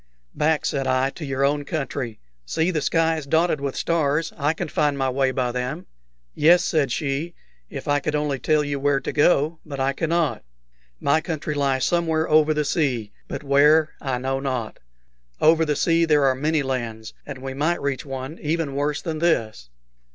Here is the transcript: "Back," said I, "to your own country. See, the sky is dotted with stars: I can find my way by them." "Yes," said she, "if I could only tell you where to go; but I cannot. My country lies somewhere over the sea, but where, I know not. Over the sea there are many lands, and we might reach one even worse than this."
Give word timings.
"Back," 0.33 0.65
said 0.65 0.87
I, 0.87 1.11
"to 1.11 1.23
your 1.23 1.45
own 1.45 1.63
country. 1.63 2.19
See, 2.43 2.71
the 2.71 2.81
sky 2.81 3.17
is 3.17 3.27
dotted 3.27 3.61
with 3.61 3.75
stars: 3.75 4.33
I 4.35 4.51
can 4.53 4.67
find 4.67 4.97
my 4.97 5.11
way 5.11 5.29
by 5.29 5.51
them." 5.51 5.85
"Yes," 6.33 6.63
said 6.63 6.91
she, 6.91 7.35
"if 7.69 7.87
I 7.87 7.99
could 7.99 8.15
only 8.15 8.39
tell 8.39 8.63
you 8.63 8.79
where 8.79 8.99
to 8.99 9.11
go; 9.11 9.59
but 9.63 9.79
I 9.79 9.93
cannot. 9.93 10.43
My 10.99 11.21
country 11.21 11.53
lies 11.53 11.85
somewhere 11.85 12.27
over 12.27 12.51
the 12.51 12.65
sea, 12.65 13.11
but 13.27 13.43
where, 13.43 13.89
I 14.01 14.17
know 14.17 14.39
not. 14.39 14.79
Over 15.39 15.65
the 15.65 15.75
sea 15.75 16.05
there 16.05 16.25
are 16.25 16.33
many 16.33 16.63
lands, 16.63 17.13
and 17.23 17.37
we 17.37 17.53
might 17.53 17.79
reach 17.79 18.03
one 18.03 18.39
even 18.41 18.73
worse 18.73 19.03
than 19.03 19.19
this." 19.19 19.69